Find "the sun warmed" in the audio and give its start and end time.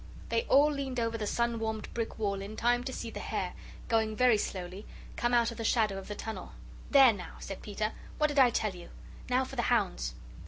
1.15-1.93